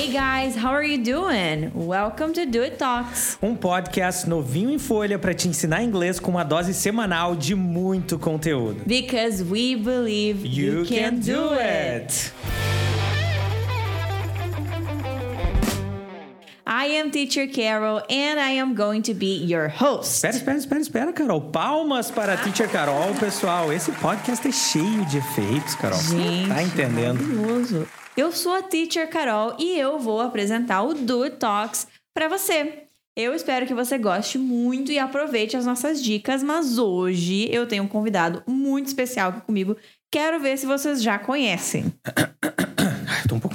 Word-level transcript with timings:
Hey 0.00 0.12
guys, 0.12 0.56
how 0.56 0.70
are 0.70 0.82
you 0.82 0.96
doing? 0.96 1.70
Welcome 1.74 2.32
to 2.32 2.46
Do 2.46 2.62
It 2.62 2.78
Talks. 2.78 3.36
Um 3.42 3.54
podcast 3.54 4.26
novinho 4.26 4.70
em 4.70 4.78
folha 4.78 5.18
para 5.18 5.34
te 5.34 5.46
ensinar 5.46 5.82
inglês 5.82 6.18
com 6.18 6.30
uma 6.30 6.42
dose 6.42 6.72
semanal 6.72 7.36
de 7.36 7.54
muito 7.54 8.18
conteúdo. 8.18 8.82
Because 8.86 9.44
we 9.44 9.76
believe 9.76 10.46
you, 10.46 10.86
can, 10.86 11.16
do 11.16 11.50
it. 11.50 12.32
I 16.82 16.96
am 16.96 17.10
Teacher 17.10 17.46
Carol 17.46 18.00
and 18.08 18.40
I 18.40 18.52
am 18.52 18.74
going 18.74 19.02
to 19.02 19.12
be 19.12 19.44
your 19.44 19.68
host. 19.68 20.24
Espera, 20.24 20.34
espera, 20.34 20.56
espera, 20.56 20.80
espera, 20.80 21.12
Carol. 21.12 21.42
Palmas 21.42 22.10
para 22.10 22.32
a 22.32 22.36
Teacher 22.38 22.70
Carol, 22.70 23.14
pessoal. 23.20 23.70
Esse 23.70 23.92
podcast 23.92 24.48
é 24.48 24.50
cheio 24.50 25.04
de 25.04 25.18
efeitos, 25.18 25.74
Carol. 25.74 26.00
Gente, 26.00 26.48
tá 26.48 26.62
entendendo? 26.62 27.20
Maravilhoso. 27.20 27.86
Eu 28.16 28.32
sou 28.32 28.54
a 28.54 28.62
Teacher 28.62 29.10
Carol 29.10 29.56
e 29.58 29.78
eu 29.78 29.98
vou 29.98 30.22
apresentar 30.22 30.80
o 30.80 30.94
Do 30.94 31.24
It 31.24 31.36
Talks 31.36 31.86
para 32.14 32.28
você. 32.28 32.84
Eu 33.14 33.34
espero 33.34 33.66
que 33.66 33.74
você 33.74 33.98
goste 33.98 34.38
muito 34.38 34.90
e 34.90 34.98
aproveite 34.98 35.58
as 35.58 35.66
nossas 35.66 36.02
dicas, 36.02 36.42
mas 36.42 36.78
hoje 36.78 37.46
eu 37.52 37.66
tenho 37.66 37.82
um 37.82 37.88
convidado 37.88 38.42
muito 38.46 38.86
especial 38.86 39.28
aqui 39.28 39.42
comigo. 39.42 39.76
Quero 40.10 40.40
ver 40.40 40.56
se 40.56 40.64
vocês 40.64 41.02
já 41.02 41.18
conhecem. 41.18 41.92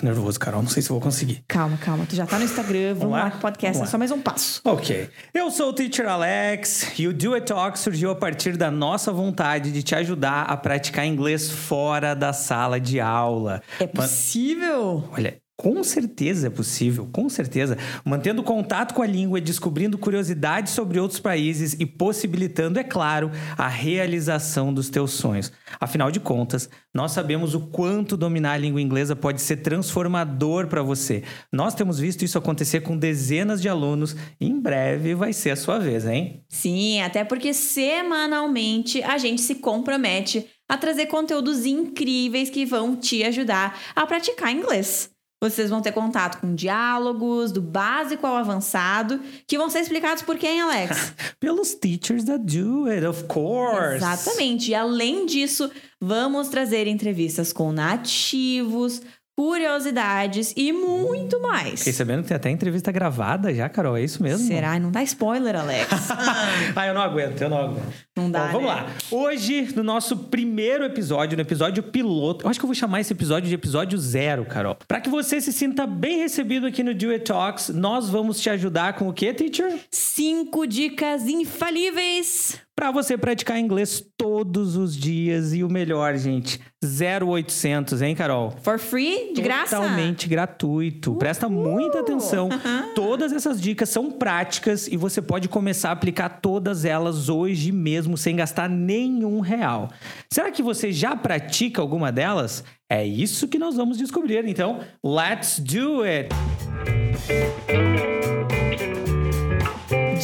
Nervoso, 0.05 0.39
Carol. 0.39 0.61
Não 0.61 0.69
sei 0.69 0.81
se 0.83 0.89
vou 0.89 1.01
conseguir. 1.01 1.43
Calma, 1.47 1.77
calma. 1.77 2.05
Tu 2.07 2.15
já 2.15 2.25
tá 2.25 2.37
no 2.39 2.45
Instagram. 2.45 2.93
Vamos, 2.95 2.99
Vamos 2.99 3.17
lá? 3.17 3.23
lá 3.25 3.31
podcast 3.31 3.73
Vamos 3.73 3.89
é 3.89 3.91
só 3.91 3.97
mais 3.97 4.11
um 4.11 4.21
passo. 4.21 4.61
Ok. 4.63 5.09
Eu 5.33 5.49
sou 5.51 5.69
o 5.69 5.73
Teacher 5.73 6.07
Alex 6.07 6.97
e 6.99 7.07
o 7.07 7.13
Do 7.13 7.33
It 7.33 7.47
Talk 7.47 7.77
surgiu 7.77 8.11
a 8.11 8.15
partir 8.15 8.55
da 8.55 8.69
nossa 8.71 9.11
vontade 9.11 9.71
de 9.71 9.81
te 9.83 9.95
ajudar 9.95 10.43
a 10.43 10.55
praticar 10.55 11.05
inglês 11.05 11.49
fora 11.49 12.13
da 12.15 12.31
sala 12.31 12.79
de 12.79 12.99
aula. 12.99 13.61
É 13.79 13.89
Mas- 13.93 14.11
possível? 14.11 15.09
Olha, 15.11 15.37
com 15.57 15.83
certeza 15.83 16.47
é 16.47 16.49
possível, 16.49 17.07
com 17.11 17.29
certeza. 17.29 17.77
Mantendo 18.03 18.43
contato 18.43 18.93
com 18.93 19.01
a 19.01 19.07
língua, 19.07 19.39
descobrindo 19.39 19.97
curiosidades 19.97 20.73
sobre 20.73 20.99
outros 20.99 21.19
países 21.19 21.75
e 21.79 21.85
possibilitando, 21.85 22.77
é 22.77 22.83
claro, 22.83 23.31
a 23.57 23.67
realização 23.67 24.73
dos 24.73 24.89
teus 24.89 25.11
sonhos. 25.11 25.51
Afinal 25.79 26.11
de 26.11 26.19
contas, 26.19 26.69
nós 26.93 27.13
sabemos 27.13 27.55
o 27.55 27.61
quanto 27.67 28.17
dominar 28.17 28.53
a 28.53 28.57
língua 28.57 28.81
inglesa 28.81 29.15
pode 29.15 29.41
ser 29.41 29.57
transformador 29.57 30.67
para 30.67 30.83
você. 30.83 31.23
Nós 31.51 31.73
temos 31.73 31.99
visto 31.99 32.25
isso 32.25 32.37
acontecer 32.37 32.81
com 32.81 32.97
dezenas 32.97 33.61
de 33.61 33.69
alunos 33.69 34.15
e 34.39 34.47
em 34.47 34.59
breve 34.59 35.15
vai 35.15 35.31
ser 35.31 35.51
a 35.51 35.55
sua 35.55 35.79
vez, 35.79 36.05
hein? 36.05 36.43
Sim, 36.49 37.01
até 37.01 37.23
porque 37.23 37.53
semanalmente 37.53 39.01
a 39.03 39.17
gente 39.17 39.41
se 39.41 39.55
compromete 39.55 40.47
a 40.67 40.77
trazer 40.77 41.05
conteúdos 41.05 41.65
incríveis 41.65 42.49
que 42.49 42.65
vão 42.65 42.95
te 42.95 43.23
ajudar 43.23 43.79
a 43.95 44.05
praticar 44.05 44.51
inglês. 44.51 45.14
Vocês 45.49 45.69
vão 45.69 45.79
ter 45.79 45.91
contato 45.91 46.39
com 46.39 46.55
diálogos, 46.55 47.51
do 47.51 47.61
básico 47.61 48.25
ao 48.25 48.35
avançado, 48.35 49.19
que 49.47 49.57
vão 49.57 49.69
ser 49.69 49.79
explicados 49.79 50.23
por 50.23 50.37
quem, 50.37 50.59
Alex? 50.59 51.13
Pelos 51.39 51.75
teachers 51.75 52.23
that 52.23 52.43
do 52.43 52.87
it, 52.87 53.05
of 53.05 53.25
course. 53.25 53.97
Exatamente. 53.97 54.71
E 54.71 54.75
além 54.75 55.27
disso, 55.27 55.69
vamos 56.01 56.47
trazer 56.47 56.87
entrevistas 56.87 57.53
com 57.53 57.71
nativos, 57.71 59.03
curiosidades 59.35 60.53
e 60.55 60.71
muito 60.71 61.41
mais. 61.41 61.79
Fiquei 61.79 61.93
sabendo 61.93 62.21
que 62.21 62.29
tem 62.29 62.37
até 62.37 62.49
entrevista 62.49 62.91
gravada 62.91 63.53
já, 63.53 63.67
Carol, 63.67 63.97
é 63.97 64.03
isso 64.03 64.23
mesmo? 64.23 64.47
Será? 64.47 64.79
Não 64.79 64.91
dá 64.91 65.03
spoiler, 65.03 65.55
Alex. 65.55 65.89
ah, 66.75 66.87
eu 66.87 66.93
não 66.93 67.01
aguento, 67.01 67.41
eu 67.41 67.49
não 67.49 67.57
aguento. 67.57 67.93
Não 68.15 68.31
dá, 68.31 68.45
Bom, 68.45 68.53
vamos 68.53 68.67
né? 68.69 68.75
lá. 68.75 68.87
Hoje, 69.11 69.73
no 69.75 69.83
nosso 69.83 70.15
primeiro 70.15 70.85
episódio, 70.85 71.35
no 71.35 71.41
episódio 71.41 71.83
piloto, 71.83 72.45
eu 72.45 72.49
acho 72.49 72.59
que 72.59 72.65
eu 72.65 72.69
vou 72.69 72.75
chamar 72.75 73.01
esse 73.01 73.11
episódio 73.11 73.49
de 73.49 73.55
episódio 73.55 73.97
zero, 73.97 74.45
Carol. 74.45 74.77
Pra 74.87 75.01
que 75.01 75.09
você 75.09 75.41
se 75.41 75.51
sinta 75.51 75.85
bem 75.85 76.17
recebido 76.19 76.65
aqui 76.65 76.81
no 76.81 76.93
Do 76.93 77.11
It 77.11 77.25
Talks, 77.25 77.69
nós 77.69 78.09
vamos 78.09 78.39
te 78.39 78.49
ajudar 78.49 78.93
com 78.93 79.09
o 79.09 79.13
quê, 79.13 79.33
teacher? 79.33 79.79
Cinco 79.91 80.65
dicas 80.65 81.23
infalíveis 81.27 82.65
Pra 82.75 82.91
você 82.91 83.17
praticar 83.17 83.57
inglês 83.57 84.03
todos 84.35 84.75
os 84.75 84.97
dias 84.97 85.53
e 85.53 85.63
o 85.63 85.69
melhor, 85.69 86.17
gente, 86.17 86.59
0800, 86.83 88.01
hein, 88.01 88.13
Carol? 88.13 88.51
for 88.61 88.77
free, 88.77 89.31
de 89.33 89.41
graça. 89.41 89.77
Totalmente 89.77 90.27
gratuito. 90.27 91.15
Presta 91.15 91.47
muita 91.47 92.01
atenção. 92.01 92.49
Todas 92.93 93.31
essas 93.31 93.61
dicas 93.61 93.87
são 93.87 94.11
práticas 94.11 94.89
e 94.89 94.97
você 94.97 95.21
pode 95.21 95.47
começar 95.47 95.87
a 95.87 95.91
aplicar 95.93 96.27
todas 96.41 96.83
elas 96.83 97.29
hoje 97.29 97.71
mesmo 97.71 98.17
sem 98.17 98.35
gastar 98.35 98.69
nenhum 98.69 99.39
real. 99.39 99.89
Será 100.29 100.51
que 100.51 100.61
você 100.61 100.91
já 100.91 101.15
pratica 101.15 101.81
alguma 101.81 102.11
delas? 102.11 102.61
É 102.89 103.05
isso 103.05 103.47
que 103.47 103.57
nós 103.57 103.77
vamos 103.77 103.97
descobrir. 103.97 104.45
Então, 104.45 104.81
let's 105.01 105.59
do 105.59 106.01
it! 106.03 106.27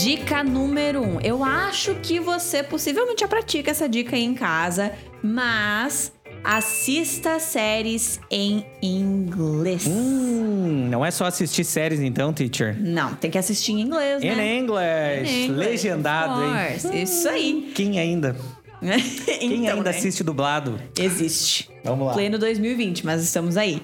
Dica 0.02 0.44
número 0.44 1.00
um. 1.04 1.22
Eu 1.22 1.44
acho 1.44 1.94
que 1.96 2.20
você 2.20 2.64
possivelmente 2.64 3.22
já 3.22 3.28
pratica 3.28 3.70
essa 3.70 3.88
dica 3.88 4.16
aí 4.16 4.24
em 4.24 4.34
casa, 4.34 4.92
mas 5.22 6.12
assista 6.44 7.40
séries 7.40 8.20
em 8.32 8.66
inglês. 8.82 9.86
Hum, 9.86 10.88
não 10.90 11.06
é 11.06 11.12
só 11.12 11.26
assistir 11.26 11.64
séries 11.64 12.00
então, 12.00 12.34
teacher? 12.34 12.76
Não, 12.80 13.14
tem 13.14 13.30
que 13.30 13.38
assistir 13.38 13.74
em 13.74 13.82
inglês, 13.82 14.24
In 14.24 14.36
né? 14.36 14.58
English, 14.58 15.32
In 15.32 15.46
English, 15.46 15.70
legendado, 15.70 16.42
hein? 16.44 17.04
Isso 17.04 17.30
aí. 17.30 17.72
Quem 17.76 18.00
ainda? 18.00 18.36
Quem 18.82 19.62
Então, 19.66 19.78
ainda 19.78 19.92
né? 19.92 19.98
assiste 19.98 20.24
dublado? 20.24 20.82
Existe. 20.98 21.70
Vamos 21.84 22.08
lá. 22.08 22.14
Pleno 22.14 22.40
2020, 22.40 23.06
mas 23.06 23.22
estamos 23.22 23.56
aí. 23.56 23.84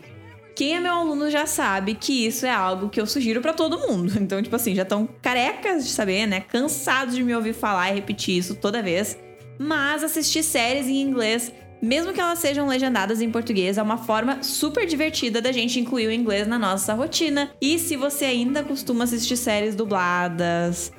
Quem 0.58 0.76
é 0.76 0.80
meu 0.80 0.92
aluno 0.92 1.30
já 1.30 1.46
sabe 1.46 1.94
que 1.94 2.26
isso 2.26 2.44
é 2.44 2.50
algo 2.50 2.90
que 2.90 3.00
eu 3.00 3.06
sugiro 3.06 3.42
pra 3.42 3.54
todo 3.54 3.78
mundo. 3.78 4.14
Então, 4.20 4.42
tipo 4.42 4.56
assim, 4.56 4.74
já 4.74 4.82
estão 4.82 5.08
carecas 5.22 5.86
de 5.86 5.92
saber, 5.92 6.26
né? 6.26 6.42
Cansados 6.42 7.14
de 7.14 7.24
me 7.24 7.36
ouvir 7.36 7.54
falar 7.54 7.92
e 7.92 7.96
repetir 7.96 8.36
isso 8.36 8.56
toda 8.56 8.82
vez. 8.82 9.16
Mas 9.60 10.04
assistir 10.04 10.42
séries 10.42 10.88
em 10.88 11.00
inglês, 11.00 11.54
mesmo 11.80 12.12
que 12.12 12.20
elas 12.20 12.40
sejam 12.40 12.68
legendadas 12.68 13.22
em 13.22 13.30
português, 13.30 13.78
é 13.78 13.84
uma 13.84 14.00
forma 14.00 14.42
super 14.42 14.88
divertida 14.88 15.40
da 15.40 15.52
gente 15.52 15.80
incluir 15.80 16.08
o 16.08 16.12
inglês 16.12 16.48
na 16.48 16.58
nossa 16.58 16.96
rotina. 16.96 17.52
E 17.62 17.78
se 17.78 17.96
você 17.96 18.26
ainda 18.26 18.64
costuma 18.64 19.04
assistir 19.04 19.38
séries 19.38 19.76
dubladas, 19.76 20.92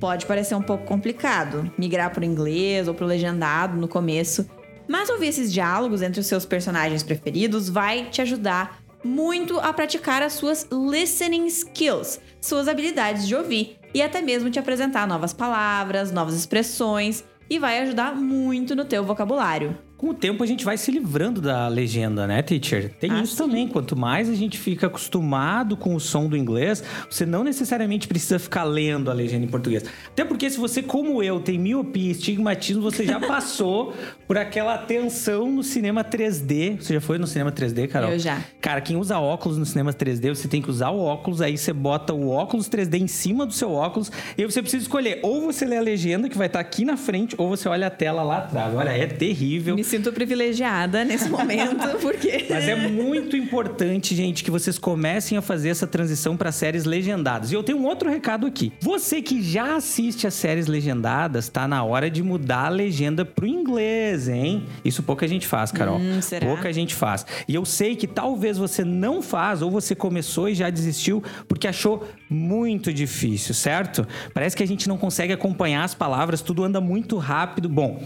pode 0.00 0.26
parecer 0.26 0.56
um 0.56 0.62
pouco 0.62 0.84
complicado 0.86 1.72
migrar 1.78 2.12
pro 2.12 2.24
inglês 2.24 2.88
ou 2.88 2.94
pro 2.94 3.06
legendado 3.06 3.80
no 3.80 3.86
começo. 3.86 4.44
Mas 4.88 5.08
ouvir 5.08 5.28
esses 5.28 5.52
diálogos 5.52 6.02
entre 6.02 6.20
os 6.20 6.26
seus 6.26 6.44
personagens 6.44 7.04
preferidos 7.04 7.70
vai 7.70 8.10
te 8.10 8.20
ajudar 8.20 8.83
muito 9.04 9.58
a 9.60 9.72
praticar 9.72 10.22
as 10.22 10.32
suas 10.32 10.66
listening 10.72 11.46
skills, 11.46 12.18
suas 12.40 12.66
habilidades 12.66 13.28
de 13.28 13.36
ouvir, 13.36 13.78
e 13.92 14.02
até 14.02 14.22
mesmo 14.22 14.50
te 14.50 14.58
apresentar 14.58 15.06
novas 15.06 15.32
palavras, 15.32 16.10
novas 16.10 16.34
expressões, 16.34 17.22
e 17.48 17.58
vai 17.58 17.80
ajudar 17.80 18.16
muito 18.16 18.74
no 18.74 18.84
teu 18.84 19.04
vocabulário. 19.04 19.78
Com 19.96 20.08
o 20.10 20.14
tempo 20.14 20.42
a 20.42 20.46
gente 20.46 20.64
vai 20.64 20.76
se 20.76 20.90
livrando 20.90 21.40
da 21.40 21.68
legenda, 21.68 22.26
né, 22.26 22.42
teacher? 22.42 22.92
Tem 22.98 23.10
Ah, 23.10 23.22
isso 23.22 23.36
sim. 23.36 23.44
também. 23.44 23.68
Quanto 23.68 23.96
mais 23.96 24.28
a 24.28 24.34
gente 24.34 24.58
fica 24.58 24.88
acostumado 24.88 25.76
com 25.76 25.94
o 25.94 26.00
som 26.00 26.28
do 26.28 26.36
inglês, 26.36 26.82
você 27.08 27.24
não 27.24 27.44
necessariamente 27.44 28.08
precisa 28.08 28.38
ficar 28.38 28.64
lendo 28.64 29.10
a 29.10 29.14
legenda 29.14 29.44
em 29.44 29.48
português. 29.48 29.84
Até 30.08 30.24
porque 30.24 30.50
se 30.50 30.58
você, 30.58 30.82
como 30.82 31.22
eu, 31.22 31.38
tem 31.40 31.58
miopia, 31.58 32.10
estigmatismo, 32.10 32.82
você 32.82 33.04
já 33.06 33.20
passou 33.24 33.94
por 34.26 34.36
aquela 34.36 34.76
tensão 34.76 35.50
no 35.50 35.62
cinema 35.62 36.02
3D. 36.04 36.80
Você 36.82 36.94
já 36.94 37.00
foi 37.00 37.16
no 37.16 37.26
cinema 37.26 37.52
3D, 37.52 37.86
Carol? 37.88 38.10
Eu 38.10 38.18
já. 38.18 38.42
Cara, 38.60 38.80
quem 38.80 38.96
usa 38.96 39.18
óculos 39.18 39.56
no 39.58 39.64
cinema 39.64 39.92
3D, 39.92 40.34
você 40.34 40.48
tem 40.48 40.60
que 40.60 40.70
usar 40.70 40.90
o 40.90 40.98
óculos, 40.98 41.40
aí 41.40 41.56
você 41.56 41.72
bota 41.72 42.12
o 42.12 42.28
óculos 42.30 42.68
3D 42.68 43.00
em 43.00 43.06
cima 43.06 43.46
do 43.46 43.52
seu 43.52 43.70
óculos, 43.70 44.10
e 44.36 44.42
aí 44.42 44.50
você 44.50 44.60
precisa 44.60 44.82
escolher 44.82 45.20
ou 45.22 45.42
você 45.42 45.64
lê 45.64 45.76
a 45.76 45.80
legenda, 45.80 46.28
que 46.28 46.36
vai 46.36 46.48
estar 46.48 46.58
aqui 46.60 46.84
na 46.84 46.96
frente, 46.96 47.34
ou 47.38 47.48
você 47.48 47.68
olha 47.68 47.86
a 47.86 47.90
tela 47.90 48.22
lá 48.24 48.38
atrás. 48.38 48.74
Olha, 48.74 48.90
é 48.90 49.06
terrível. 49.06 49.76
Me 49.76 49.83
sinto 49.84 50.12
privilegiada 50.12 51.04
nesse 51.04 51.28
momento, 51.28 51.98
porque. 52.00 52.46
Mas 52.48 52.68
é 52.68 52.74
muito 52.88 53.36
importante, 53.36 54.14
gente, 54.14 54.42
que 54.42 54.50
vocês 54.50 54.78
comecem 54.78 55.38
a 55.38 55.42
fazer 55.42 55.68
essa 55.68 55.86
transição 55.86 56.36
para 56.36 56.50
séries 56.50 56.84
legendadas. 56.84 57.52
E 57.52 57.54
eu 57.54 57.62
tenho 57.62 57.78
um 57.78 57.84
outro 57.84 58.10
recado 58.10 58.46
aqui. 58.46 58.72
Você 58.80 59.22
que 59.22 59.42
já 59.42 59.76
assiste 59.76 60.26
as 60.26 60.34
séries 60.34 60.66
legendadas, 60.66 61.48
tá 61.48 61.68
na 61.68 61.84
hora 61.84 62.10
de 62.10 62.22
mudar 62.22 62.66
a 62.66 62.68
legenda 62.68 63.24
pro 63.24 63.46
inglês, 63.46 64.28
hein? 64.28 64.66
Isso 64.84 65.02
pouca 65.02 65.28
gente 65.28 65.46
faz, 65.46 65.70
Carol. 65.70 65.98
Hum, 65.98 66.20
será? 66.20 66.46
Pouca 66.46 66.72
gente 66.72 66.94
faz. 66.94 67.26
E 67.46 67.54
eu 67.54 67.64
sei 67.64 67.96
que 67.96 68.06
talvez 68.06 68.58
você 68.58 68.84
não 68.84 69.22
faz 69.22 69.62
ou 69.62 69.70
você 69.70 69.94
começou 69.94 70.48
e 70.48 70.54
já 70.54 70.70
desistiu 70.70 71.22
porque 71.48 71.68
achou 71.68 72.06
muito 72.28 72.92
difícil, 72.92 73.54
certo? 73.54 74.06
Parece 74.32 74.56
que 74.56 74.62
a 74.62 74.66
gente 74.66 74.88
não 74.88 74.96
consegue 74.96 75.32
acompanhar 75.32 75.84
as 75.84 75.94
palavras, 75.94 76.40
tudo 76.40 76.64
anda 76.64 76.80
muito 76.80 77.16
rápido. 77.18 77.68
Bom, 77.68 78.02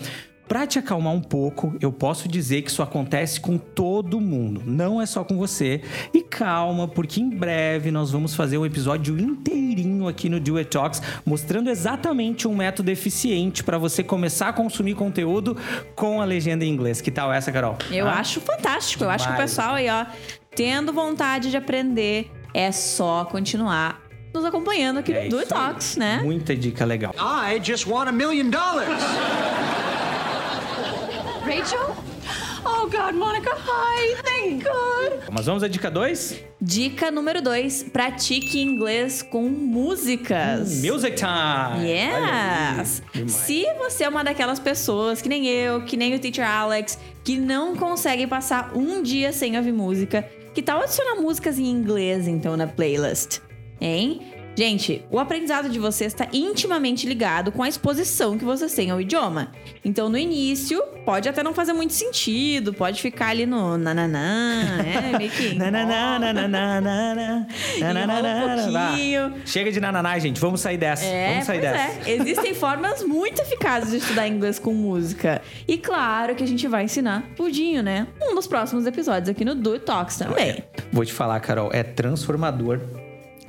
Pra 0.49 0.67
te 0.67 0.79
acalmar 0.79 1.13
um 1.13 1.21
pouco, 1.21 1.77
eu 1.79 1.93
posso 1.93 2.27
dizer 2.27 2.63
que 2.63 2.71
isso 2.71 2.83
acontece 2.83 3.39
com 3.39 3.59
todo 3.59 4.19
mundo, 4.19 4.63
não 4.65 5.01
é 5.01 5.05
só 5.05 5.23
com 5.23 5.37
você. 5.37 5.83
E 6.15 6.23
calma, 6.23 6.89
porque 6.89 7.21
em 7.21 7.29
breve 7.29 7.91
nós 7.91 8.11
vamos 8.11 8.35
fazer 8.35 8.57
um 8.57 8.65
episódio 8.65 9.19
inteirinho 9.21 10.09
aqui 10.09 10.29
no 10.31 10.41
Do 10.41 10.57
It 10.57 10.71
Talks, 10.71 11.03
mostrando 11.27 11.69
exatamente 11.69 12.49
um 12.49 12.57
método 12.57 12.91
eficiente 12.91 13.63
para 13.63 13.77
você 13.77 14.03
começar 14.03 14.49
a 14.49 14.53
consumir 14.55 14.95
conteúdo 14.95 15.55
com 15.95 16.23
a 16.23 16.25
legenda 16.25 16.65
em 16.65 16.71
inglês. 16.73 17.03
Que 17.03 17.11
tal 17.11 17.31
essa, 17.31 17.53
Carol? 17.53 17.77
Eu 17.91 18.07
Ah? 18.09 18.15
acho 18.19 18.41
fantástico. 18.41 19.05
Eu 19.05 19.11
acho 19.11 19.25
que 19.25 19.31
o 19.31 19.35
Demais. 19.35 19.51
pessoal 19.51 19.75
aí, 19.75 19.89
ó, 19.91 20.07
tendo 20.57 20.95
vontade 20.95 21.51
de 21.51 21.59
aprender, 21.59 22.31
é 22.55 22.73
só 22.73 23.27
continuar 23.27 24.01
nos 24.35 24.45
acompanhando 24.47 24.99
aqui 25.01 25.13
É 25.13 25.25
no 25.25 25.29
Do 25.31 25.39
It. 25.41 25.49
Talks, 25.51 25.97
né? 25.97 26.21
Muita 26.23 26.57
dica 26.57 26.87
legal. 26.87 27.13
I 27.19 27.61
just 27.63 27.87
won 27.87 28.03
a 28.09 28.13
million 28.13 28.49
dollars. 28.49 29.03
Rachel? 31.49 31.97
Oh 32.63 32.87
God, 32.91 33.15
Monica, 33.15 33.51
hi, 33.57 34.15
thank 34.23 34.63
God. 34.63 35.33
Mas 35.33 35.47
vamos 35.47 35.63
à 35.63 35.69
dica 35.69 35.91
2? 35.91 36.45
Dica 36.61 37.11
número 37.11 37.41
2: 37.41 37.85
pratique 37.85 38.61
inglês 38.61 39.23
com 39.23 39.49
músicas. 39.49 40.85
Music 40.85 41.17
time! 41.17 41.89
Yes! 41.89 43.03
Aí. 43.15 43.29
Se 43.31 43.65
você 43.79 44.05
é 44.05 44.09
uma 44.11 44.23
daquelas 44.23 44.61
pessoas, 44.61 45.23
que 45.23 45.29
nem 45.29 45.47
eu, 45.47 45.83
que 45.87 45.97
nem 45.97 46.15
o 46.15 46.19
Teacher 46.19 46.47
Alex, 46.47 46.99
que 47.25 47.39
não 47.39 47.75
consegue 47.75 48.27
passar 48.27 48.77
um 48.77 49.03
dia 49.03 49.33
sem 49.33 49.57
ouvir 49.57 49.73
música, 49.73 50.29
que 50.53 50.61
tal 50.61 50.83
adicionar 50.83 51.15
músicas 51.15 51.59
em 51.59 51.65
inglês, 51.65 52.29
então, 52.29 52.59
na 52.59 52.67
playlist? 52.67 53.41
Hein? 53.81 54.21
Gente, 54.59 55.05
o 55.09 55.21
aprendizado 55.21 55.69
de 55.69 55.79
vocês 55.79 56.13
está 56.13 56.27
intimamente 56.33 57.07
ligado 57.07 57.53
com 57.53 57.63
a 57.63 57.69
exposição 57.69 58.37
que 58.37 58.45
vocês 58.45 58.75
têm 58.75 58.91
ao 58.91 59.01
idioma. 59.01 59.53
Então, 59.85 60.09
no 60.09 60.19
início, 60.19 60.83
pode 61.05 61.29
até 61.29 61.45
não 61.45 61.55
fazer 61.55 61.73
muito 61.73 61.93
sentido, 61.93 62.75
pode 62.75 63.01
ficar 63.01 63.29
ali 63.29 63.47
no 63.47 63.79
nananã, 63.79 64.79
né? 64.83 65.17
Meio 65.17 65.31
que... 65.31 65.55
Nananã, 65.55 66.19
nananã, 66.19 66.81
nananã, 66.81 67.47
nananã, 67.79 69.29
um. 69.31 69.47
Chega 69.47 69.71
de 69.71 69.79
nananá, 69.79 70.19
gente. 70.19 70.41
Vamos 70.41 70.61
sair 70.61 70.77
dessa. 70.77 71.05
É, 71.05 71.31
Vamos 71.35 71.45
sair 71.47 71.61
pois 71.61 71.73
dessa. 71.73 72.11
é. 72.11 72.15
Existem 72.19 72.53
formas 72.53 73.05
muito 73.05 73.41
eficazes 73.41 73.93
de 73.93 73.99
estudar 73.99 74.27
inglês 74.27 74.59
com 74.59 74.75
música. 74.75 75.41
E 75.69 75.79
claro 75.79 76.35
que 76.35 76.43
a 76.43 76.49
gente 76.49 76.67
vai 76.67 76.83
ensinar 76.83 77.23
tudinho, 77.37 77.81
né? 77.81 78.09
Um 78.21 78.35
dos 78.35 78.49
próximos 78.49 78.87
episódios 78.87 79.29
aqui 79.29 79.45
no 79.45 79.55
Do 79.55 79.79
Talks 79.79 80.17
também. 80.17 80.65
Vou 80.93 81.05
te 81.05 81.13
falar, 81.13 81.39
Carol, 81.39 81.71
é 81.73 81.85
transformador 81.85 82.81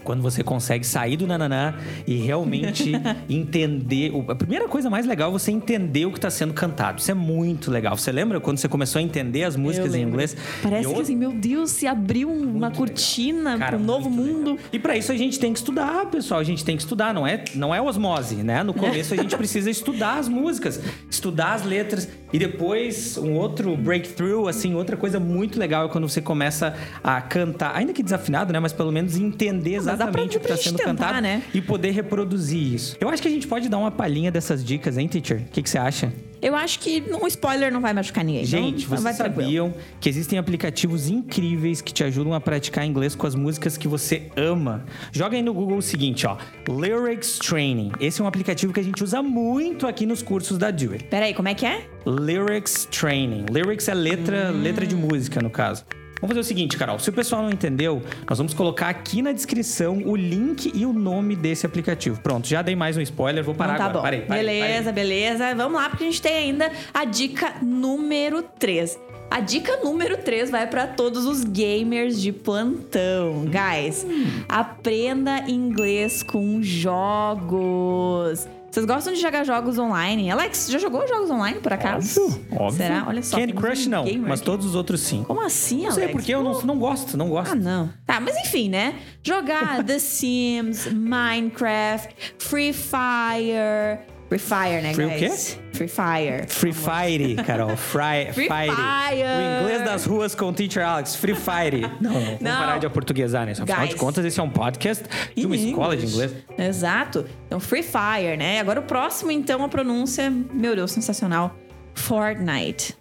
quando 0.04 0.22
você 0.22 0.44
consegue 0.44 0.86
sair 0.86 1.18
do 1.18 1.28
nananá 1.28 1.76
e 2.08 2.16
realmente 2.18 2.92
entender. 3.30 4.12
o- 4.14 4.26
A 4.32 4.36
primeira 4.36 4.68
coisa 4.68 4.90
mais 4.90 5.06
legal 5.06 5.30
é 5.30 5.34
você 5.34 5.52
entender 5.52 6.06
o 6.06 6.12
que 6.12 6.18
está 6.18 6.30
sendo 6.30 6.54
cantado. 6.54 7.00
Isso 7.00 7.12
é 7.12 7.14
muito 7.14 7.70
legal. 7.72 7.96
Você 7.98 8.12
lembra 8.12 8.40
quando 8.40 8.58
você 8.58 8.68
começou 8.68 9.00
a 9.00 9.02
entender 9.04 9.44
as 9.44 9.56
músicas 9.56 9.96
em 9.96 10.02
inglês? 10.02 10.36
Parece 10.62 10.90
E 10.90 10.94
que 10.94 11.02
assim, 11.02 11.16
meu 11.16 11.32
Deus, 11.32 11.72
se 11.72 11.88
abriu 11.88 12.30
uma 12.30 12.72
cortina 12.72 13.58
para 13.58 13.78
um 13.78 13.80
novo 13.80 14.10
muito 14.10 14.34
mundo. 14.38 14.52
legal. 14.52 14.66
E 14.74 14.80
para 14.80 14.98
isso 14.98 15.12
a 15.12 15.18
gente 15.18 15.40
tem 15.40 15.54
que 15.54 15.60
estudar, 15.60 16.06
pessoal. 16.08 16.40
A 16.40 16.44
gente 16.44 16.64
tem 16.64 16.76
que 16.76 16.82
estudar, 16.82 17.14
não 17.14 17.26
é, 17.26 17.44
não 17.56 17.74
é 17.74 17.82
osmose, 17.82 18.36
né? 18.38 18.64
No 18.64 18.74
começo 18.74 19.14
a 19.14 19.18
gente 19.18 19.36
precisa 19.38 19.70
estudar 19.70 20.18
as 20.20 20.28
músicas, 20.28 20.80
estudar 21.10 21.54
as 21.54 21.64
letras 21.64 22.08
e 22.32 22.40
depois 22.40 23.18
um 23.18 23.34
outro 23.34 23.76
breakthrough, 23.76 24.48
assim, 24.48 24.76
outra 24.76 24.96
coisa 24.96 25.20
muito 25.20 25.60
legal 25.60 25.86
é 25.86 25.90
quando 25.90 26.08
você 26.08 26.22
começa 26.22 26.76
a 27.04 27.22
cantar, 27.22 27.76
ainda 27.76 27.94
que 27.94 28.04
desafinado, 28.04 28.54
né? 28.54 28.60
Mas 28.60 28.74
pelo 28.74 28.92
menos 28.92 29.18
entender 29.18 29.76
exatamente 29.76 30.38
o 30.38 30.40
que 30.40 30.46
está 30.46 30.58
sendo 30.58 30.78
tentar, 30.78 30.92
cantado 30.92 31.22
né? 31.22 31.44
e 31.54 31.62
poder 31.62 31.92
reproduzir 31.92 32.74
isso. 32.74 32.98
Eu 33.00 33.10
acho 33.10 33.22
que 33.22 33.28
a 33.28 33.32
gente 33.32 33.48
pode 33.48 33.68
dar 33.70 33.78
uma 33.78 33.92
palhinha 33.92 34.32
dessas 34.32 34.64
dicas, 34.64 34.98
hein, 34.98 35.08
teacher? 35.08 35.42
O 35.42 35.52
que, 35.52 35.64
que 35.64 35.70
você 35.70 35.78
acha? 35.78 36.12
Eu 36.42 36.56
acho 36.56 36.80
que 36.80 37.04
um 37.22 37.28
spoiler 37.28 37.72
não 37.72 37.82
vai 37.82 37.94
machucar 37.94 38.24
ninguém. 38.24 38.44
então 38.44 38.60
Gente, 38.60 38.86
vai 38.88 39.00
vocês 39.00 39.16
sabiam 39.18 39.74
que 40.00 40.08
existem 40.08 40.40
aplicativos 40.40 41.10
incríveis 41.10 41.82
que 41.82 41.94
te 41.94 42.04
ajudam 42.04 42.34
a 42.34 42.40
praticar 42.40 42.86
inglês 42.86 43.16
com 43.16 43.28
as 43.28 43.36
músicas 43.36 43.78
que 43.78 43.88
você 43.88 44.30
ama? 44.36 44.86
Joga 45.12 45.36
aí 45.36 45.42
no 45.42 45.54
Google 45.54 45.78
o 45.78 45.82
seguinte, 45.82 46.26
ó. 46.26 46.38
Lyrics 46.68 47.40
Training. 47.40 47.92
Esse 48.00 48.22
é 48.22 48.24
um 48.24 48.28
aplicativo 48.28 48.72
que 48.72 48.80
a 48.80 48.84
gente 48.84 49.04
usa 49.04 49.22
muito 49.22 49.86
aqui 49.88 50.06
nos 50.06 50.22
cursos 50.22 50.58
da 50.58 50.68
It. 50.68 51.06
Peraí, 51.10 51.34
como 51.34 51.48
é 51.48 51.54
que 51.54 51.66
é? 51.66 51.86
Lyrics 52.06 52.86
Training. 52.86 53.46
Lyrics 53.52 53.88
é 53.88 53.94
letra, 53.94 54.50
letra 54.50 54.86
de 54.86 54.96
música, 54.96 55.42
no 55.42 55.50
caso. 55.50 55.84
Vamos 56.22 56.30
fazer 56.30 56.40
o 56.40 56.44
seguinte, 56.44 56.78
Carol. 56.78 57.00
Se 57.00 57.10
o 57.10 57.14
pessoal 57.14 57.42
não 57.44 57.50
entendeu, 57.50 58.02
nós 58.30 58.38
vamos 58.38 58.54
colocar 58.54 58.90
aqui 58.90 59.22
na 59.22 59.32
descrição 59.32 59.98
o 60.06 60.16
link 60.16 60.72
e 60.76 60.86
o 60.86 60.92
nome 60.94 61.36
desse 61.36 61.66
aplicativo. 61.66 62.20
Pronto, 62.22 62.48
já 62.48 62.62
dei 62.62 62.76
mais 62.76 62.98
um 62.98 63.02
spoiler, 63.02 63.44
vou 63.44 63.56
parar 63.56 63.76
Então 63.76 63.86
tá 63.86 63.90
agora. 63.90 64.00
bom. 64.00 64.04
Parei, 64.04 64.22
parei, 64.22 64.44
beleza, 64.62 64.84
parei. 64.92 64.94
beleza. 64.94 65.56
Vamos 65.56 65.80
lá, 65.82 65.90
porque 65.90 66.04
a 66.04 66.08
gente 66.08 66.22
tem 66.22 66.34
ainda 66.36 66.72
a 66.94 67.06
dica 67.06 67.54
número 67.62 68.42
3. 68.44 69.00
A 69.32 69.40
dica 69.42 69.78
número 69.84 70.18
3 70.18 70.50
vai 70.50 70.66
para 70.68 70.88
todos 70.88 71.26
os 71.28 71.44
gamers 71.44 72.20
de 72.20 72.32
plantão. 72.32 73.46
Guys, 73.46 74.06
aprenda 74.50 75.50
inglês 75.50 76.24
com 76.24 76.62
jogos. 76.64 78.48
Vocês 78.72 78.86
gostam 78.86 79.14
de 79.14 79.20
jogar 79.20 79.44
jogos 79.44 79.80
online? 79.80 80.30
Alex, 80.30 80.70
já 80.70 80.78
jogou 80.78 81.08
jogos 81.08 81.30
online 81.32 81.60
por 81.60 81.74
acaso? 81.74 82.22
Óbvio, 82.26 82.46
óbvio. 82.56 82.78
Será? 82.78 83.06
Olha 83.08 83.24
só. 83.24 83.38
Candy 83.38 83.54
Crush 83.54 83.88
não, 83.88 84.04
gamer 84.06 84.30
mas 84.30 84.40
aqui. 84.40 84.46
todos 84.46 84.66
os 84.66 84.76
outros 84.76 85.02
sim. 85.02 85.24
Como 85.24 85.42
assim, 85.44 85.78
Não 85.78 85.86
Alex? 85.86 85.96
sei 85.96 86.08
porque 86.10 86.34
eu 86.36 86.44
não, 86.44 86.62
não 86.62 86.78
gosto, 86.78 87.18
não 87.18 87.30
gosto. 87.30 87.52
Ah, 87.52 87.56
não. 87.56 87.92
Tá, 88.06 88.20
mas 88.20 88.36
enfim, 88.38 88.70
né? 88.70 88.96
Jogar 89.24 89.84
The 89.84 89.98
Sims, 89.98 90.86
Minecraft, 90.94 92.14
Free 92.38 92.72
Fire. 92.74 94.00
Free 94.30 94.38
Fire, 94.38 94.82
né, 94.84 94.94
Free 94.94 95.06
o 95.06 95.10
guys? 95.10 95.60
Free 95.74 95.88
Fire. 95.88 96.46
Free 96.48 96.72
Fire, 96.74 97.36
Carol. 97.44 97.76
Fry, 97.76 98.32
Free 98.32 98.48
fire. 98.48 98.76
Fire. 98.76 99.24
O 99.24 99.62
inglês 99.64 99.84
das 99.84 100.06
ruas 100.06 100.36
com 100.36 100.46
o 100.46 100.54
Teacher 100.54 100.86
Alex. 100.86 101.16
Free 101.16 101.34
Fire. 101.34 101.82
Não, 102.00 102.12
não. 102.14 102.22
Vamos 102.22 102.42
Não. 102.42 102.58
parar 102.60 102.78
de 102.78 102.86
aportuguesar, 102.86 103.46
né? 103.48 103.54
Afinal 103.54 103.80
de 103.82 103.88
Guys. 103.88 103.96
contas, 103.96 104.24
esse 104.24 104.40
é 104.40 104.44
um 104.44 104.50
podcast 104.50 105.04
de 105.36 105.46
uma 105.48 105.56
escola 105.56 105.98
de 105.98 106.06
inglês. 106.06 106.32
Exato. 106.58 107.26
Então, 107.48 107.60
Free 107.60 107.82
Fire, 107.82 108.38
né? 108.38 108.60
Agora 108.60 108.80
o 108.82 108.84
próximo, 108.84 109.32
então, 109.32 109.64
a 109.64 109.68
pronúncia, 109.68 110.30
meu 110.54 110.76
Deus, 110.76 110.92
sensacional. 110.92 111.56
Fortnite. 111.96 112.96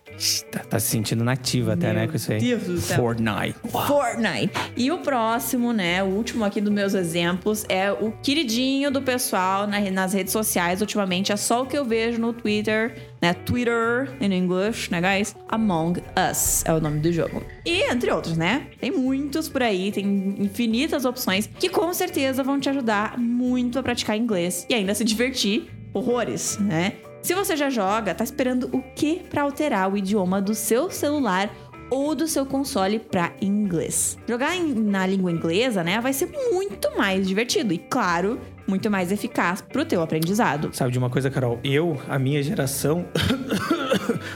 Tá, 0.51 0.61
tá 0.61 0.81
se 0.81 0.89
sentindo 0.89 1.23
nativa 1.23 1.75
até, 1.75 1.93
né? 1.93 2.07
Com 2.09 2.17
isso 2.17 2.33
aí. 2.33 2.41
Deus 2.41 2.63
do 2.65 2.81
céu. 2.81 2.97
Fortnite. 2.97 3.55
Uau. 3.73 3.87
Fortnite. 3.87 4.53
E 4.77 4.91
o 4.91 4.99
próximo, 4.99 5.73
né? 5.73 6.03
O 6.03 6.07
último 6.07 6.45
aqui 6.45 6.61
dos 6.61 6.73
meus 6.73 6.95
exemplos 6.95 7.65
é 7.69 7.93
o 7.93 8.11
queridinho 8.23 8.91
do 8.91 9.01
pessoal 9.01 9.67
na- 9.67 9.81
nas 9.91 10.13
redes 10.13 10.33
sociais 10.33 10.81
ultimamente. 10.81 11.31
É 11.33 11.37
só 11.37 11.63
o 11.63 11.67
que 11.67 11.77
eu 11.79 11.85
vejo 11.85 12.19
no 12.21 12.33
Twitter, 12.33 12.95
né? 13.23 13.33
Twitter 13.33 14.11
in 14.21 14.33
English, 14.33 14.91
né, 14.91 15.01
guys? 15.01 15.37
Among 15.49 16.01
Us 16.31 16.65
é 16.67 16.73
o 16.73 16.81
nome 16.81 16.99
do 17.01 17.13
jogo. 17.13 17.43
E 17.65 17.83
entre 17.91 18.11
outros, 18.11 18.37
né? 18.37 18.67
Tem 18.81 18.91
muitos 18.91 19.49
por 19.49 19.63
aí, 19.63 19.93
tem 19.93 20.05
infinitas 20.41 21.05
opções 21.05 21.49
que 21.59 21.69
com 21.69 21.93
certeza 21.95 22.43
vão 22.43 22.59
te 22.59 22.69
ajudar 22.69 23.17
muito 23.19 23.79
a 23.79 23.83
praticar 23.83 24.17
inglês 24.17 24.67
e 24.69 24.75
ainda 24.75 24.95
se 24.95 25.05
divertir 25.05 25.69
horrores, 25.93 26.59
né? 26.61 26.93
Se 27.23 27.35
você 27.35 27.57
já 27.57 27.69
joga, 27.69 28.15
tá 28.15 28.25
esperando 28.25 28.69
o 28.73 28.83
que 28.95 29.21
pra 29.29 29.43
alterar 29.43 29.93
o 29.93 29.97
idioma 29.97 30.41
do 30.41 30.55
seu 30.55 30.91
celular 30.91 31.51
ou 31.91 32.15
do 32.15 32.29
seu 32.29 32.45
console 32.45 32.99
para 32.99 33.33
inglês. 33.41 34.19
Jogar 34.29 34.55
na 34.59 35.07
língua 35.07 35.31
inglesa, 35.31 35.83
né, 35.83 36.01
vai 36.01 36.13
ser 36.13 36.31
muito 36.53 36.97
mais 36.97 37.27
divertido 37.27 37.73
e, 37.73 37.79
claro, 37.79 38.39
muito 38.67 38.91
mais 38.91 39.11
eficaz 39.11 39.63
pro 39.63 39.85
teu 39.85 40.03
aprendizado. 40.03 40.71
Sabe 40.73 40.93
de 40.93 40.99
uma 40.99 41.11
coisa, 41.11 41.31
Carol? 41.31 41.59
Eu, 41.65 41.99
a 42.09 42.19
minha 42.19 42.43
geração. 42.43 43.07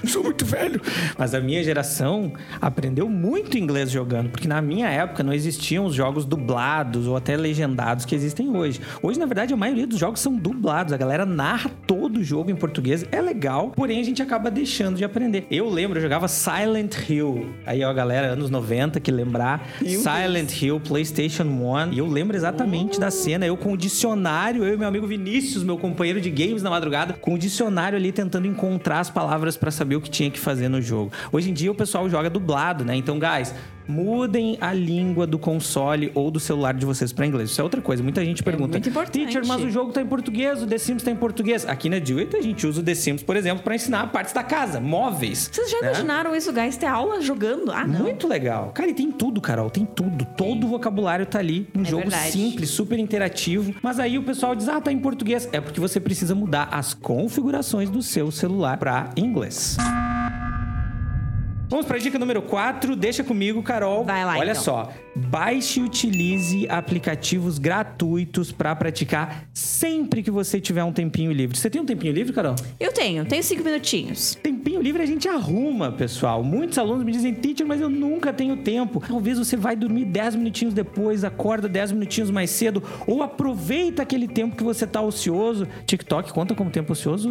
Sou 0.06 0.22
muito 0.22 0.44
velho. 0.44 0.80
Mas 1.18 1.34
a 1.34 1.40
minha 1.40 1.62
geração 1.62 2.32
aprendeu 2.61 3.08
muito 3.08 3.56
inglês 3.58 3.90
jogando. 3.90 4.30
Porque 4.30 4.49
na 4.49 4.61
minha 4.61 4.88
época 4.88 5.22
não 5.22 5.32
existiam 5.32 5.84
os 5.84 5.94
jogos 5.94 6.25
dublados 6.25 7.06
ou 7.06 7.16
até 7.16 7.37
legendados 7.37 8.04
que 8.04 8.14
existem 8.14 8.49
hoje. 8.54 8.80
Hoje, 9.02 9.18
na 9.18 9.26
verdade, 9.26 9.54
a 9.54 9.56
maioria 9.56 9.87
dos 9.87 9.99
jogos 9.99 10.20
são 10.20 10.37
dublados. 10.37 10.92
A 10.92 10.96
galera 10.96 11.25
narra 11.25 11.70
todo 11.87 12.18
o 12.18 12.25
jogo 12.25 12.50
em 12.50 12.56
português. 12.56 13.04
É 13.11 13.20
legal, 13.20 13.70
porém 13.70 14.00
a 14.00 14.04
gente 14.04 14.22
acaba 14.22 14.50
deixando 14.50 14.96
de 14.96 15.04
aprender. 15.04 15.46
Eu 15.50 15.68
lembro, 15.68 15.99
eu 15.99 16.02
jogava 16.02 16.28
Silent 16.28 16.94
Hill. 17.08 17.54
Aí, 17.66 17.84
ó, 17.84 17.90
a 17.90 17.92
galera, 17.92 18.28
anos 18.28 18.50
90, 18.50 19.00
que 19.00 19.11
lembrar. 19.11 19.66
Silent 19.84 20.61
Hill, 20.61 20.80
PlayStation 20.80 21.44
1. 21.44 21.92
E 21.92 21.99
eu 21.99 22.06
lembro 22.06 22.37
exatamente 22.37 22.99
da 22.99 23.11
cena. 23.11 23.46
Eu 23.46 23.56
com 23.56 23.72
o 23.72 23.76
dicionário, 23.76 24.64
eu 24.64 24.75
e 24.75 24.76
meu 24.76 24.88
amigo 24.88 25.06
Vinícius, 25.06 25.62
meu 25.62 25.78
companheiro 25.78 26.20
de 26.20 26.30
games 26.30 26.62
na 26.62 26.70
madrugada, 26.70 27.14
com 27.14 27.34
o 27.34 27.38
dicionário 27.38 27.96
ali 27.96 28.12
tentando 28.12 28.46
encontrar 28.46 29.00
as 29.00 29.11
palavras 29.11 29.56
pra 29.56 29.70
saber 29.83 29.97
o 29.97 30.01
que 30.01 30.11
tinha 30.11 30.31
que 30.31 30.39
fazer 30.39 30.69
no 30.69 30.81
jogo. 30.81 31.12
Hoje 31.33 31.51
em 31.51 31.53
dia 31.53 31.71
o 31.71 31.75
pessoal 31.75 32.09
joga 32.09 32.31
dublado, 32.31 32.85
né? 32.85 32.95
Então, 32.95 33.19
guys, 33.19 33.53
mudem 33.87 34.57
a 34.61 34.73
língua 34.73 35.27
do 35.27 35.39
console 35.39 36.11
ou 36.15 36.31
do 36.31 36.41
celular 36.41 36.75
de 36.75 36.87
vocês 36.87 37.12
pra 37.12 37.27
inglês. 37.27 37.51
Isso 37.51 37.61
é 37.61 37.65
outra 37.65 37.81
coisa. 37.81 38.03
Muita 38.03 38.25
gente 38.25 38.43
pergunta: 38.43 38.73
muito 38.73 38.89
importante. 38.89 39.27
Teacher, 39.27 39.47
mas 39.47 39.62
o 39.62 39.71
jogo 39.71 39.93
tá 39.93 40.01
em 40.01 40.07
português, 40.07 40.62
o 40.62 40.67
The 40.67 40.79
Sims 40.79 41.03
tá 41.03 41.11
em 41.11 41.17
português. 41.17 41.67
Aqui 41.67 41.89
na 41.89 41.97
It, 41.97 42.37
a 42.37 42.41
gente 42.41 42.67
usa 42.67 42.81
o 42.81 42.85
The 42.85 42.95
Sims, 42.95 43.23
por 43.23 43.37
exemplo, 43.37 43.62
pra 43.62 43.75
ensinar 43.75 44.07
partes 44.12 44.33
da 44.33 44.43
casa, 44.43 44.81
móveis. 44.81 45.51
Vocês 45.53 45.71
já 45.71 45.81
né? 45.81 45.89
imaginaram 45.89 46.35
isso, 46.35 46.53
guys? 46.53 46.77
Ter 46.77 46.87
aula 46.87 47.21
jogando? 47.21 47.71
Ah, 47.73 47.87
não. 47.87 48.01
Muito 48.01 48.27
legal. 48.29 48.71
Cara, 48.75 48.91
e 48.91 48.95
tem 48.95 49.11
tudo, 49.11 49.41
Carol. 49.41 49.71
Tem 49.71 49.85
tudo. 49.85 50.25
Todo 50.37 50.67
o 50.67 50.69
vocabulário 50.69 51.27
tá 51.27 51.39
ali. 51.39 51.69
Um 51.75 51.83
É 51.83 51.85
jogo 51.85 52.03
verdade. 52.03 52.33
simples, 52.33 52.71
super 52.71 52.99
interativo. 52.99 53.75
Mas 53.83 53.99
aí 53.99 54.19
o 54.19 54.23
pessoal 54.23 54.55
diz: 54.55 54.69
ah, 54.69 54.81
tá 54.81 54.93
em 54.93 54.99
português. 54.99 55.49
É 55.53 55.61
porque 55.61 55.81
você 55.81 56.01
precisa 56.01 56.35
mudar 56.35 56.69
as 56.73 56.95
configurações 56.95 57.91
do 57.91 58.03
seu 58.03 58.31
celular 58.31 58.77
pra 58.77 59.11
inglês. 59.17 59.77
Vamos 61.73 61.87
pra 61.87 61.97
dica 61.97 62.19
número 62.19 62.43
4. 62.43 62.95
Deixa 62.95 63.25
comigo, 63.25 63.62
Carol. 63.62 64.05
Vai 64.05 64.26
lá, 64.26 64.37
Olha 64.37 64.50
então. 64.50 64.62
só. 64.62 64.93
Baixe 65.17 65.81
e 65.81 65.83
utilize 65.83 66.69
aplicativos 66.69 67.59
gratuitos 67.59 68.52
pra 68.52 68.76
praticar 68.76 69.47
sempre 69.55 70.23
que 70.23 70.31
você 70.31 70.61
tiver 70.61 70.85
um 70.85 70.93
tempinho 70.93 71.33
livre. 71.33 71.57
Você 71.57 71.71
tem 71.71 71.81
um 71.81 71.87
tempinho 71.87 72.12
livre, 72.12 72.31
Carol? 72.31 72.55
Eu 72.79 72.93
tenho, 72.93 73.25
tenho 73.25 73.43
cinco 73.43 73.64
minutinhos. 73.64 74.35
Tempinho 74.35 74.83
livre 74.83 75.02
a 75.02 75.07
gente 75.07 75.26
arruma, 75.26 75.91
pessoal. 75.91 76.45
Muitos 76.45 76.76
alunos 76.76 77.07
me 77.07 77.12
dizem, 77.12 77.33
teacher, 77.33 77.67
mas 77.67 77.81
eu 77.81 77.88
nunca 77.88 78.35
tenho 78.35 78.59
tempo. 78.59 79.02
Talvez 79.09 79.38
você 79.38 79.57
vai 79.57 79.75
dormir 79.75 80.05
10 80.05 80.35
minutinhos 80.37 80.75
depois, 80.75 81.25
acorda 81.25 81.71
10 81.71 81.93
minutinhos 81.93 82.31
mais 82.31 82.50
cedo, 82.50 82.83
ou 83.07 83.23
aproveita 83.23 84.02
aquele 84.02 84.29
tempo 84.29 84.57
que 84.57 84.62
você 84.62 84.87
tá 84.87 85.00
ocioso. 85.00 85.67
TikTok 85.87 86.35
conta 86.35 86.55
como 86.55 86.69
tempo 86.69 86.93
ocioso? 86.93 87.31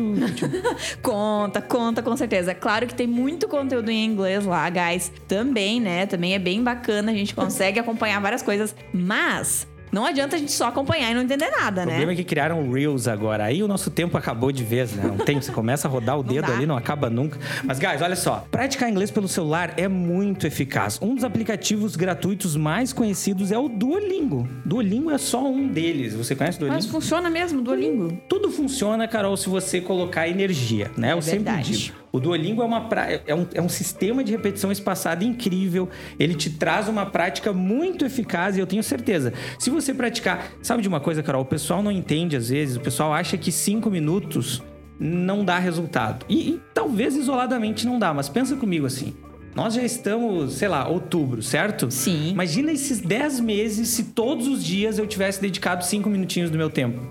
Conta, 1.03 1.61
conta 1.61 2.01
com 2.01 2.17
certeza. 2.17 2.55
Claro 2.55 2.87
que 2.87 2.95
tem 2.95 3.05
muito 3.05 3.47
conteúdo 3.47 3.89
em 3.89 4.03
inglês 4.05 4.30
lá, 4.39 4.69
guys. 4.69 5.11
Também, 5.27 5.79
né? 5.79 6.05
Também 6.05 6.33
é 6.33 6.39
bem 6.39 6.63
bacana, 6.63 7.11
a 7.11 7.15
gente 7.15 7.33
consegue 7.35 7.79
acompanhar 7.79 8.19
várias 8.21 8.41
coisas, 8.41 8.75
mas 8.93 9.67
não 9.91 10.05
adianta 10.05 10.37
a 10.37 10.39
gente 10.39 10.53
só 10.53 10.67
acompanhar 10.67 11.11
e 11.11 11.13
não 11.13 11.21
entender 11.21 11.49
nada, 11.49 11.81
O 11.81 11.85
problema 11.85 12.05
né? 12.07 12.13
é 12.13 12.15
que 12.15 12.23
criaram 12.23 12.71
Reels 12.71 13.09
agora. 13.09 13.43
Aí 13.43 13.61
o 13.61 13.67
nosso 13.67 13.91
tempo 13.91 14.17
acabou 14.17 14.49
de 14.49 14.63
vez, 14.63 14.93
né? 14.93 15.03
Não 15.05 15.17
tem, 15.17 15.41
você 15.41 15.51
começa 15.51 15.85
a 15.87 15.91
rodar 15.91 16.17
o 16.17 16.23
dedo 16.23 16.49
ali, 16.49 16.65
não 16.65 16.77
acaba 16.77 17.09
nunca. 17.09 17.37
Mas, 17.63 17.77
guys, 17.77 18.01
olha 18.01 18.15
só. 18.15 18.45
Praticar 18.49 18.89
inglês 18.89 19.11
pelo 19.11 19.27
celular 19.27 19.73
é 19.75 19.89
muito 19.89 20.47
eficaz. 20.47 20.97
Um 21.01 21.13
dos 21.13 21.25
aplicativos 21.25 21.97
gratuitos 21.97 22.55
mais 22.55 22.93
conhecidos 22.93 23.51
é 23.51 23.57
o 23.57 23.67
Duolingo. 23.67 24.47
Duolingo 24.63 25.11
é 25.11 25.17
só 25.17 25.45
um 25.45 25.67
deles. 25.67 26.13
Você 26.13 26.35
conhece 26.37 26.57
o 26.57 26.61
Duolingo? 26.61 26.81
Mas 26.81 26.89
funciona 26.89 27.29
mesmo, 27.29 27.61
Duolingo. 27.61 28.17
Tudo 28.29 28.49
funciona, 28.49 29.09
Carol, 29.09 29.35
se 29.35 29.49
você 29.49 29.81
colocar 29.81 30.25
energia, 30.25 30.89
né? 30.95 31.11
Eu 31.11 31.21
sempre 31.21 31.43
verdade. 31.43 31.77
digo. 31.77 32.00
O 32.11 32.19
Duolingo 32.19 32.61
é, 32.61 32.65
uma 32.65 32.81
pra- 32.89 33.09
é, 33.09 33.33
um, 33.33 33.47
é 33.53 33.61
um 33.61 33.69
sistema 33.69 34.23
de 34.23 34.31
repetição 34.31 34.71
espaçada 34.71 35.23
incrível. 35.23 35.87
Ele 36.19 36.33
te 36.35 36.49
traz 36.49 36.87
uma 36.89 37.05
prática 37.05 37.53
muito 37.53 38.03
eficaz 38.05 38.57
e 38.57 38.59
eu 38.59 38.67
tenho 38.67 38.83
certeza. 38.83 39.31
Se 39.57 39.69
você 39.69 39.93
praticar. 39.93 40.51
Sabe 40.61 40.81
de 40.81 40.87
uma 40.89 40.99
coisa, 40.99 41.23
Carol? 41.23 41.41
O 41.43 41.45
pessoal 41.45 41.81
não 41.81 41.91
entende 41.91 42.35
às 42.35 42.49
vezes. 42.49 42.75
O 42.75 42.81
pessoal 42.81 43.13
acha 43.13 43.37
que 43.37 43.51
cinco 43.51 43.89
minutos 43.89 44.61
não 44.99 45.43
dá 45.45 45.57
resultado. 45.57 46.25
E, 46.27 46.49
e 46.51 46.61
talvez 46.73 47.15
isoladamente 47.15 47.85
não 47.85 47.97
dá, 47.97 48.13
mas 48.13 48.27
pensa 48.29 48.55
comigo 48.55 48.85
assim. 48.85 49.13
Nós 49.55 49.73
já 49.73 49.81
estamos, 49.83 50.53
sei 50.53 50.67
lá, 50.69 50.87
outubro, 50.87 51.41
certo? 51.41 51.91
Sim. 51.91 52.29
Imagina 52.29 52.71
esses 52.71 53.01
10 53.01 53.39
meses 53.41 53.89
se 53.89 54.05
todos 54.05 54.47
os 54.47 54.63
dias 54.63 54.97
eu 54.97 55.05
tivesse 55.05 55.41
dedicado 55.41 55.83
5 55.83 56.09
minutinhos 56.09 56.49
do 56.49 56.57
meu 56.57 56.69
tempo. 56.69 57.01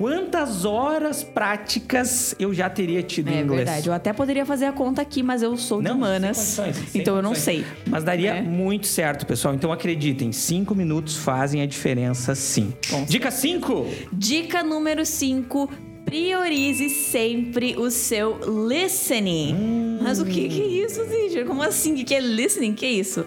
Quantas 0.00 0.64
horas 0.64 1.22
práticas 1.22 2.34
eu 2.38 2.54
já 2.54 2.70
teria 2.70 3.02
tido 3.02 3.28
em 3.28 3.34
É 3.36 3.40
inglês? 3.42 3.64
verdade. 3.66 3.86
Eu 3.86 3.92
até 3.92 4.14
poderia 4.14 4.46
fazer 4.46 4.64
a 4.64 4.72
conta 4.72 5.02
aqui, 5.02 5.22
mas 5.22 5.42
eu 5.42 5.54
sou 5.58 5.82
de 5.82 5.88
Não, 5.90 5.96
humanas. 5.96 6.58
então 6.94 7.16
eu 7.16 7.22
não 7.22 7.34
sei. 7.34 7.66
Mas 7.86 8.02
daria 8.02 8.36
É. 8.36 8.40
muito 8.40 8.86
certo, 8.86 9.26
pessoal. 9.26 9.52
Então 9.54 9.70
acreditem, 9.70 10.32
5 10.32 10.74
minutos 10.74 11.18
fazem 11.18 11.60
a 11.60 11.66
diferença 11.66 12.34
sim. 12.34 12.72
Dica 13.06 13.30
5. 13.30 13.86
Dica 14.10 14.62
número 14.62 15.04
5. 15.04 15.68
Priorize 16.06 16.88
sempre 16.88 17.76
o 17.76 17.90
seu 17.90 18.40
listening. 18.70 19.98
Mas 20.00 20.18
o 20.18 20.24
que, 20.24 20.48
que 20.48 20.62
é 20.62 20.66
isso, 20.86 21.04
teacher? 21.04 21.44
Como 21.44 21.62
assim? 21.62 21.92
O 21.92 21.96
que 21.96 22.04
que 22.04 22.14
é 22.14 22.20
listening? 22.20 22.70
O 22.70 22.74
que 22.74 22.86
é 22.86 22.90
isso? 22.90 23.26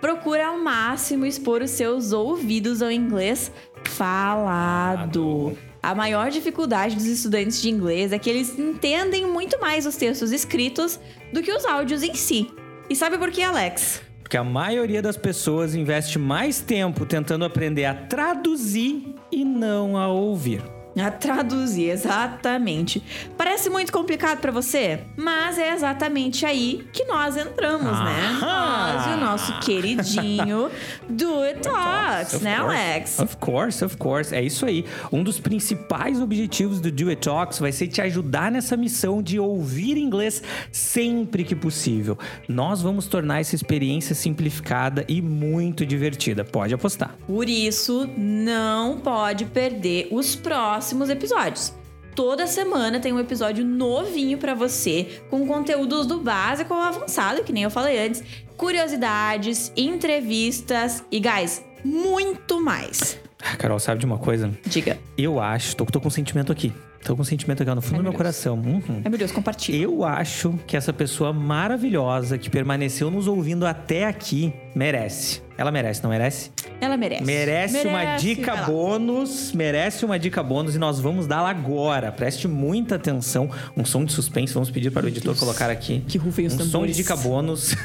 Procura 0.00 0.46
ao 0.46 0.58
máximo 0.58 1.26
expor 1.26 1.60
os 1.60 1.70
seus 1.70 2.12
ouvidos 2.12 2.80
ao 2.80 2.90
inglês 2.90 3.52
falado. 3.84 5.52
A 5.84 5.94
maior 5.94 6.30
dificuldade 6.30 6.94
dos 6.94 7.04
estudantes 7.04 7.60
de 7.60 7.68
inglês 7.68 8.10
é 8.10 8.18
que 8.18 8.30
eles 8.30 8.58
entendem 8.58 9.26
muito 9.26 9.60
mais 9.60 9.84
os 9.84 9.94
textos 9.96 10.32
escritos 10.32 10.98
do 11.30 11.42
que 11.42 11.52
os 11.52 11.62
áudios 11.66 12.02
em 12.02 12.14
si. 12.14 12.50
E 12.88 12.96
sabe 12.96 13.18
por 13.18 13.30
quê, 13.30 13.42
Alex? 13.42 14.00
Porque 14.22 14.38
a 14.38 14.42
maioria 14.42 15.02
das 15.02 15.18
pessoas 15.18 15.74
investe 15.74 16.18
mais 16.18 16.58
tempo 16.58 17.04
tentando 17.04 17.44
aprender 17.44 17.84
a 17.84 17.92
traduzir 17.92 19.14
e 19.30 19.44
não 19.44 19.98
a 19.98 20.08
ouvir. 20.08 20.62
A 20.96 21.10
traduzir, 21.10 21.90
exatamente. 21.90 23.02
Parece 23.36 23.68
muito 23.68 23.92
complicado 23.92 24.38
pra 24.38 24.52
você, 24.52 25.00
mas 25.16 25.58
é 25.58 25.72
exatamente 25.72 26.46
aí 26.46 26.86
que 26.92 27.04
nós 27.04 27.36
entramos, 27.36 27.98
né? 27.98 28.38
Aham. 28.40 28.94
Nós 28.94 29.06
e 29.06 29.10
o 29.10 29.16
nosso 29.16 29.58
queridinho 29.60 30.70
Do 31.08 31.40
Talks, 31.60 32.40
né, 32.40 32.58
course. 32.58 32.76
Alex? 32.76 33.18
Of 33.18 33.36
course, 33.38 33.84
of 33.84 33.96
course. 33.96 34.32
É 34.32 34.40
isso 34.40 34.64
aí. 34.64 34.84
Um 35.10 35.24
dos 35.24 35.40
principais 35.40 36.20
objetivos 36.20 36.80
do 36.80 36.92
Do 36.92 37.08
It 37.08 37.22
Talks 37.22 37.58
vai 37.58 37.72
ser 37.72 37.88
te 37.88 38.00
ajudar 38.00 38.52
nessa 38.52 38.76
missão 38.76 39.20
de 39.20 39.38
ouvir 39.38 39.96
inglês 39.96 40.42
sempre 40.70 41.42
que 41.42 41.56
possível. 41.56 42.16
Nós 42.48 42.80
vamos 42.80 43.06
tornar 43.06 43.40
essa 43.40 43.56
experiência 43.56 44.14
simplificada 44.14 45.04
e 45.08 45.20
muito 45.20 45.84
divertida. 45.84 46.44
Pode 46.44 46.72
apostar. 46.72 47.16
Por 47.26 47.48
isso, 47.48 48.08
não 48.16 48.98
pode 49.00 49.44
perder 49.46 50.06
os 50.12 50.36
próximos 50.36 50.83
episódios. 50.92 51.72
Toda 52.14 52.46
semana 52.46 53.00
tem 53.00 53.12
um 53.12 53.18
episódio 53.18 53.64
novinho 53.64 54.38
pra 54.38 54.54
você, 54.54 55.20
com 55.28 55.46
conteúdos 55.46 56.06
do 56.06 56.20
básico 56.20 56.72
ao 56.72 56.80
avançado, 56.80 57.42
que 57.42 57.52
nem 57.52 57.64
eu 57.64 57.70
falei 57.70 58.06
antes, 58.06 58.22
curiosidades, 58.56 59.72
entrevistas 59.76 61.04
e, 61.10 61.18
guys, 61.18 61.64
muito 61.84 62.60
mais. 62.60 63.18
Ah, 63.42 63.56
Carol, 63.56 63.80
sabe 63.80 64.00
de 64.00 64.06
uma 64.06 64.16
coisa? 64.16 64.50
Diga. 64.64 64.98
Eu 65.18 65.40
acho, 65.40 65.74
tô, 65.76 65.84
tô 65.84 66.00
com 66.00 66.08
um 66.08 66.10
sentimento 66.10 66.52
aqui. 66.52 66.72
Tô 67.04 67.14
com 67.14 67.22
um 67.22 67.24
sentimento 67.24 67.62
aqui 67.62 67.74
no 67.74 67.82
fundo 67.82 67.96
Ai, 67.96 67.98
do 67.98 68.04
meu 68.04 68.12
coração. 68.14 68.54
Uhum. 68.54 69.02
Ai, 69.04 69.10
meu 69.10 69.18
Deus, 69.18 69.30
compartilha. 69.30 69.82
Eu 69.82 70.04
acho 70.04 70.58
que 70.66 70.76
essa 70.76 70.92
pessoa 70.92 71.32
maravilhosa 71.32 72.38
que 72.38 72.48
permaneceu 72.48 73.10
nos 73.10 73.26
ouvindo 73.26 73.66
até 73.66 74.06
aqui 74.06 74.54
merece. 74.74 75.42
Ela 75.56 75.70
merece, 75.70 76.02
não 76.02 76.10
merece? 76.10 76.50
Ela 76.80 76.96
merece. 76.96 77.22
Merece, 77.22 77.86
uma 77.86 77.98
Merece, 77.98 78.24
dica 78.26 78.52
vai 78.52 78.60
lá. 78.62 78.66
bônus. 78.66 79.52
Merece 79.52 80.04
uma 80.04 80.18
dica 80.18 80.42
bônus 80.42 80.74
e 80.74 80.78
nós 80.80 80.98
vamos 80.98 81.28
dá-la 81.28 81.48
agora. 81.50 82.10
Preste 82.10 82.48
muita 82.48 82.96
atenção. 82.96 83.48
Um 83.76 83.84
som 83.84 84.04
de 84.04 84.12
suspense. 84.12 84.52
Vamos 84.52 84.68
pedir 84.70 84.90
para 84.90 85.06
o 85.06 85.08
editor 85.08 85.32
Deus. 85.32 85.38
colocar 85.38 85.70
aqui. 85.70 86.02
Que 86.08 86.18
rufem 86.18 86.46
os 86.46 86.54
um 86.54 86.58
som 86.58 86.64
de 86.64 86.72
tambores. 86.72 86.96
dica 86.96 87.16
bônus. 87.16 87.76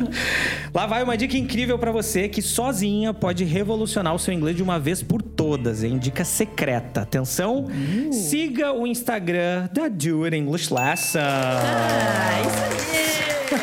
Lá 0.72 0.86
vai 0.86 1.02
uma 1.02 1.18
dica 1.18 1.36
incrível 1.36 1.78
para 1.78 1.92
você 1.92 2.28
que 2.28 2.40
sozinha 2.40 3.12
pode 3.12 3.44
revolucionar 3.44 4.14
o 4.14 4.18
seu 4.18 4.32
inglês 4.32 4.56
de 4.56 4.62
uma 4.62 4.78
vez 4.78 5.02
por 5.02 5.20
todas, 5.20 5.84
hein? 5.84 5.98
Dica 5.98 6.24
secreta. 6.24 7.02
Atenção. 7.02 7.66
Uh. 7.66 8.12
Siga 8.12 8.72
o 8.72 8.86
Instagram 8.86 9.68
da 9.70 9.86
Do 9.88 10.24
It 10.24 10.34
English 10.34 10.72
Lesson. 10.72 11.18
Ah, 11.20 12.40
isso 12.40 12.96
aí. 12.96 13.09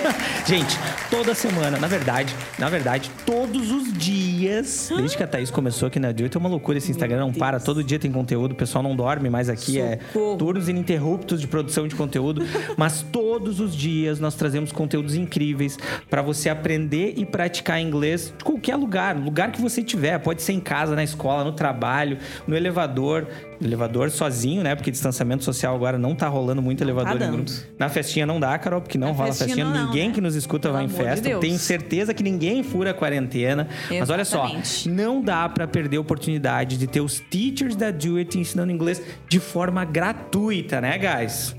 Gente, 0.46 0.78
toda 1.10 1.34
semana, 1.34 1.78
na 1.78 1.88
verdade, 1.88 2.34
na 2.58 2.70
verdade, 2.70 3.12
todos 3.26 3.72
os 3.72 3.94
dias, 3.94 4.92
desde 4.96 5.18
que 5.18 5.24
a 5.24 5.28
Thaís 5.28 5.52
começou 5.52 5.88
aqui 5.88 6.00
na 6.00 6.12
Duet, 6.12 6.36
é 6.36 6.40
uma 6.40 6.50
loucura 6.50 6.78
esse 6.78 6.92
Instagram, 6.92 7.20
não 7.20 7.34
para, 7.34 7.60
todo 7.60 7.84
dia 7.84 8.00
tem 8.00 8.12
conteúdo, 8.12 8.54
o 8.54 8.56
pessoal 8.56 8.84
não 8.84 8.96
dorme 8.96 9.30
mais 9.30 9.50
aqui, 9.50 9.80
é 9.80 10.00
Socorro. 10.08 10.38
turnos 10.38 10.70
ininterruptos 10.70 11.42
de 11.42 11.48
produção 11.48 11.88
de 11.88 11.96
conteúdo, 11.96 12.44
mas 12.78 13.02
todos 13.02 13.60
os 13.60 13.76
dias 13.76 14.20
nós 14.20 14.36
trazemos 14.36 14.72
conteúdos 14.72 15.16
incríveis 15.16 15.78
para 16.10 16.22
você 16.22 16.50
aprender 16.50 17.14
e 17.18 17.26
praticar 17.26 17.82
inglês 17.82 18.34
de 18.38 18.44
qualquer 18.44 18.76
lugar, 18.76 19.16
lugar 19.16 19.52
que 19.52 19.62
você 19.62 19.84
tiver, 19.84 20.18
pode 20.20 20.42
ser 20.42 20.54
em 20.54 20.60
casa, 20.60 20.96
na 20.96 21.04
escola, 21.04 21.44
no 21.44 21.52
trabalho, 21.52 22.18
no 22.48 22.56
elevador, 22.56 23.28
elevador 23.62 24.10
sozinho, 24.12 24.64
né? 24.64 24.76
Porque 24.76 24.92
distanciamento 24.92 25.44
social 25.44 25.76
agora 25.76 25.98
não 25.98 26.16
tá 26.16 26.28
rolando 26.28 26.62
muito 26.62 26.84
elevador 26.84 27.16
em 27.16 27.20
dando. 27.20 27.36
grupo. 27.44 27.52
Na 27.78 27.90
festinha 27.90 28.26
não 28.26 28.40
dá, 28.40 28.58
Carol, 28.58 28.82
porque 28.82 28.98
não 28.98 29.08
Na 29.10 29.14
rola 29.14 29.28
festinha 29.28 29.48
festinha, 29.48 29.66
não, 29.66 29.74
não, 29.74 29.86
ninguém 29.88 30.10
né? 30.10 30.14
que 30.14 30.22
nos 30.22 30.36
escuta 30.36 30.70
Pelo 30.70 30.74
vai 30.76 30.84
em 30.86 30.88
de 30.88 30.94
festa. 30.94 31.28
Deus. 31.30 31.42
Tenho 31.42 31.58
certeza 31.58 32.14
que 32.14 32.24
ninguém 32.24 32.64
fura 32.64 32.92
a 32.92 32.94
quarentena. 32.94 33.68
Mas 33.90 34.10
olha 34.10 34.26
só, 34.26 34.44
Exatamente. 34.46 34.90
não 34.90 35.22
dá 35.22 35.48
pra 35.50 35.68
perder 35.68 35.98
a 35.98 36.02
oportunidade 36.02 36.78
de 36.78 36.88
ter 36.88 37.02
os 37.02 37.20
teachers 37.20 37.76
da 37.76 37.92
Do 37.92 38.18
It 38.18 38.38
ensinando 38.38 38.72
inglês 38.72 39.02
de 39.30 39.40
forma 39.40 39.84
gratuita, 39.86 40.80
né, 40.82 40.98
guys? 40.98 41.56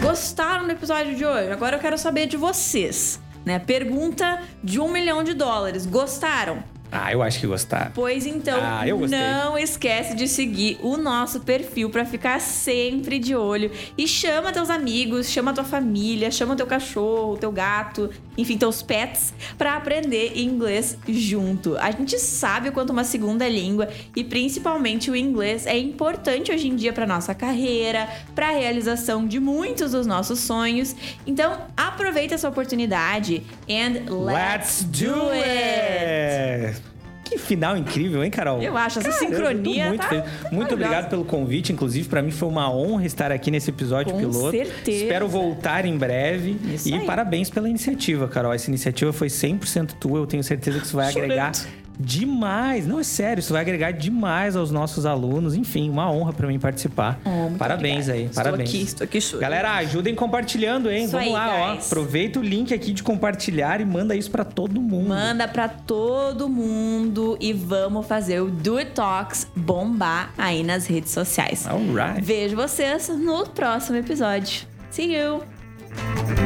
Gostaram 0.00 0.66
do 0.66 0.72
episódio 0.72 1.14
de 1.16 1.24
hoje? 1.24 1.50
Agora 1.50 1.76
eu 1.76 1.80
quero 1.80 1.98
saber 1.98 2.26
de 2.26 2.36
vocês. 2.36 3.20
Né? 3.46 3.60
Pergunta 3.60 4.42
de 4.62 4.80
um 4.80 4.90
milhão 4.90 5.22
de 5.22 5.32
dólares. 5.32 5.86
Gostaram? 5.86 6.62
Ah, 6.90 7.12
eu 7.12 7.22
acho 7.22 7.40
que 7.40 7.46
gostaram. 7.46 7.90
Pois 7.94 8.26
então, 8.26 8.58
Ah, 8.62 8.82
não 9.08 9.58
esquece 9.58 10.14
de 10.14 10.28
seguir 10.28 10.78
o 10.82 10.96
nosso 10.96 11.40
perfil 11.40 11.90
pra 11.90 12.04
ficar 12.04 12.40
sempre 12.40 13.18
de 13.18 13.34
olho. 13.34 13.70
E 13.96 14.06
chama 14.06 14.52
teus 14.52 14.70
amigos, 14.70 15.28
chama 15.28 15.52
tua 15.52 15.64
família, 15.64 16.30
chama 16.30 16.56
teu 16.56 16.66
cachorro, 16.66 17.36
teu 17.36 17.50
gato, 17.52 18.10
enfim, 18.36 18.56
teus 18.58 18.82
pets, 18.82 19.32
pra 19.56 19.76
aprender 19.76 20.38
inglês 20.38 20.96
junto. 21.08 21.76
A 21.78 21.90
gente 21.90 22.18
sabe 22.18 22.68
o 22.68 22.72
quanto 22.72 22.90
uma 22.90 23.04
segunda 23.04 23.48
língua 23.48 23.88
e 24.14 24.22
principalmente 24.24 25.10
o 25.10 25.16
inglês 25.16 25.66
é 25.66 25.78
importante 25.78 26.52
hoje 26.52 26.68
em 26.68 26.76
dia 26.76 26.92
pra 26.92 27.06
nossa 27.06 27.34
carreira, 27.34 28.08
pra 28.34 28.50
realização 28.50 29.26
de 29.26 29.40
muitos 29.40 29.92
dos 29.92 30.06
nossos 30.06 30.40
sonhos. 30.40 30.94
Então, 31.26 31.66
aproveita 31.76 32.34
essa 32.34 32.48
oportunidade 32.48 33.42
and 33.68 34.10
let's, 34.10 34.66
Let's 34.66 34.84
do 34.84 35.30
it! 35.30 36.95
Que 37.26 37.38
final 37.38 37.76
incrível, 37.76 38.22
hein, 38.22 38.30
Carol? 38.30 38.62
Eu 38.62 38.76
acho, 38.76 39.00
essa 39.00 39.10
Caramba, 39.10 39.36
sincronia 39.36 39.88
muito 39.88 40.06
tá. 40.08 40.24
Muito 40.52 40.74
obrigado 40.74 41.10
pelo 41.10 41.24
convite. 41.24 41.72
Inclusive, 41.72 42.08
pra 42.08 42.22
mim 42.22 42.30
foi 42.30 42.48
uma 42.48 42.72
honra 42.72 43.04
estar 43.04 43.32
aqui 43.32 43.50
nesse 43.50 43.68
episódio 43.68 44.12
Com 44.12 44.18
piloto. 44.20 44.52
certeza. 44.52 45.02
Espero 45.04 45.26
voltar 45.26 45.84
em 45.84 45.96
breve. 45.98 46.56
Isso 46.72 46.88
e 46.88 46.94
aí. 46.94 47.04
parabéns 47.04 47.50
pela 47.50 47.68
iniciativa, 47.68 48.28
Carol. 48.28 48.52
Essa 48.52 48.70
iniciativa 48.70 49.12
foi 49.12 49.26
100% 49.26 49.94
tua. 49.98 50.20
Eu 50.20 50.26
tenho 50.26 50.44
certeza 50.44 50.78
que 50.78 50.86
isso 50.86 50.96
vai 50.96 51.08
agregar 51.08 51.50
demais. 51.98 52.86
Não, 52.86 53.00
é 53.00 53.02
sério, 53.04 53.40
isso 53.40 53.52
vai 53.52 53.62
agregar 53.62 53.90
demais 53.92 54.56
aos 54.56 54.70
nossos 54.70 55.06
alunos. 55.06 55.54
Enfim, 55.54 55.88
uma 55.90 56.10
honra 56.10 56.32
pra 56.32 56.46
mim 56.46 56.58
participar. 56.58 57.18
Oh, 57.24 57.56
parabéns 57.56 58.08
obrigada. 58.08 58.12
aí, 58.12 58.24
Estou 58.26 58.42
parabéns. 58.44 58.68
aqui, 58.68 58.82
estou 58.82 59.04
aqui 59.04 59.20
chorando. 59.20 59.40
Galera, 59.42 59.72
ajudem 59.76 60.14
compartilhando, 60.14 60.90
hein? 60.90 61.04
Isso 61.04 61.12
Vamos 61.12 61.26
aí, 61.28 61.32
lá, 61.32 61.54
ó. 61.70 61.72
guys. 61.74 61.86
Aproveita 61.86 62.38
o 62.38 62.42
link 62.42 62.72
aqui 62.74 62.92
de 62.92 63.02
compartilhar 63.02 63.80
e 63.80 63.84
manda 63.84 64.14
isso 64.14 64.30
pra 64.30 64.44
todo 64.44 64.80
mundo. 64.80 65.08
Manda 65.08 65.48
pra 65.48 65.68
todo 65.68 66.48
mundo 66.48 67.36
e 67.40 67.52
vamos 67.52 68.06
fazer 68.06 68.40
o 68.40 68.50
Do 68.50 68.76
It 68.78 68.92
Talks 68.92 69.46
bombar 69.56 70.32
aí 70.36 70.62
nas 70.62 70.86
redes 70.86 71.10
sociais. 71.12 71.66
Alright. 71.66 72.20
Vejo 72.22 72.56
vocês 72.56 73.08
no 73.08 73.46
próximo 73.46 73.96
episódio. 73.98 74.66
See 74.90 75.14
you! 75.16 76.45